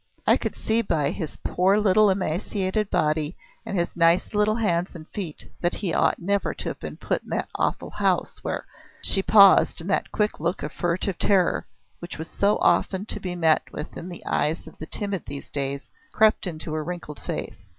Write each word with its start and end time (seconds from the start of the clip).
I 0.25 0.35
could 0.35 0.55
see 0.55 0.81
by 0.81 1.11
his 1.11 1.37
poor 1.45 1.77
little 1.77 2.09
emaciated 2.09 2.89
body 2.89 3.37
and 3.67 3.77
his 3.77 3.95
nice 3.95 4.33
little 4.33 4.55
hands 4.55 4.95
and 4.95 5.07
feet 5.09 5.47
that 5.61 5.75
he 5.75 5.93
ought 5.93 6.17
never 6.17 6.55
to 6.55 6.69
have 6.69 6.79
been 6.79 6.97
put 6.97 7.21
in 7.21 7.29
that 7.29 7.49
awful 7.53 7.91
house, 7.91 8.43
where" 8.43 8.65
She 9.03 9.21
paused, 9.21 9.79
and 9.79 9.87
that 9.91 10.11
quick 10.11 10.39
look 10.39 10.63
of 10.63 10.71
furtive 10.71 11.19
terror, 11.19 11.67
which 11.99 12.17
was 12.17 12.31
so 12.35 12.57
often 12.61 13.05
to 13.05 13.19
be 13.19 13.35
met 13.35 13.71
with 13.71 13.95
in 13.95 14.09
the 14.09 14.25
eyes 14.25 14.65
of 14.65 14.75
the 14.79 14.87
timid 14.87 15.27
these 15.27 15.51
days, 15.51 15.91
crept 16.11 16.47
into 16.47 16.73
her 16.73 16.83
wrinkled 16.83 17.19
face. 17.19 17.69